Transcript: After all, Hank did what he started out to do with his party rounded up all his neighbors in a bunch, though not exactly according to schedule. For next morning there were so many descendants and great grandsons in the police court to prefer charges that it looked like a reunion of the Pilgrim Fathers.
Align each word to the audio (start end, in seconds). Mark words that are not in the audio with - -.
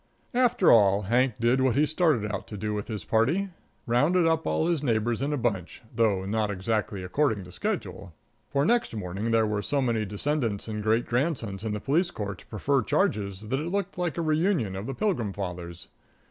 After 0.33 0.71
all, 0.71 1.03
Hank 1.03 1.35
did 1.39 1.61
what 1.61 1.75
he 1.75 1.85
started 1.85 2.33
out 2.33 2.47
to 2.47 2.57
do 2.57 2.73
with 2.73 2.87
his 2.87 3.03
party 3.05 3.49
rounded 3.85 4.25
up 4.25 4.47
all 4.47 4.65
his 4.65 4.81
neighbors 4.81 5.21
in 5.21 5.31
a 5.31 5.37
bunch, 5.37 5.83
though 5.93 6.25
not 6.25 6.49
exactly 6.49 7.03
according 7.03 7.43
to 7.43 7.51
schedule. 7.51 8.11
For 8.49 8.65
next 8.65 8.95
morning 8.95 9.29
there 9.29 9.45
were 9.45 9.61
so 9.61 9.79
many 9.79 10.05
descendants 10.05 10.67
and 10.67 10.81
great 10.81 11.05
grandsons 11.05 11.63
in 11.63 11.73
the 11.73 11.79
police 11.79 12.09
court 12.09 12.39
to 12.39 12.47
prefer 12.47 12.81
charges 12.81 13.41
that 13.49 13.59
it 13.59 13.69
looked 13.71 13.95
like 13.95 14.17
a 14.17 14.23
reunion 14.23 14.75
of 14.75 14.87
the 14.87 14.95
Pilgrim 14.95 15.33
Fathers. 15.33 15.87